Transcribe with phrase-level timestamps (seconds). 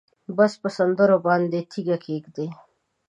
[0.37, 2.47] بس په سندرو باندې تیږه کېږده